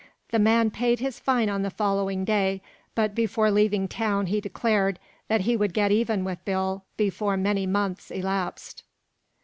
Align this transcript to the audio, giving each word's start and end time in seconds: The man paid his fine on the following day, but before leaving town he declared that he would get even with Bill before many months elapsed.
The 0.31 0.39
man 0.39 0.71
paid 0.71 0.97
his 0.99 1.19
fine 1.19 1.47
on 1.47 1.61
the 1.61 1.69
following 1.69 2.25
day, 2.25 2.63
but 2.95 3.13
before 3.13 3.51
leaving 3.51 3.87
town 3.87 4.25
he 4.25 4.41
declared 4.41 4.97
that 5.27 5.41
he 5.41 5.55
would 5.55 5.75
get 5.75 5.91
even 5.91 6.23
with 6.25 6.43
Bill 6.43 6.85
before 6.97 7.37
many 7.37 7.67
months 7.67 8.09
elapsed. 8.09 8.81